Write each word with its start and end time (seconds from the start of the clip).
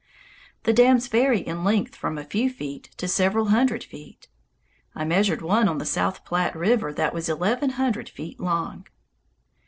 The 0.63 0.73
dams 0.73 1.05
vary 1.05 1.41
in 1.41 1.63
length 1.63 1.95
from 1.95 2.17
a 2.17 2.25
few 2.25 2.49
feet 2.49 2.89
to 2.97 3.07
several 3.07 3.49
hundred 3.49 3.83
feet. 3.83 4.29
I 4.95 5.05
measured 5.05 5.43
one 5.43 5.67
on 5.67 5.77
the 5.77 5.85
South 5.85 6.25
Platte 6.25 6.55
River 6.55 6.91
that 6.91 7.13
was 7.13 7.29
eleven 7.29 7.69
hundred 7.69 8.09
feet 8.09 8.39
long. 8.39 8.87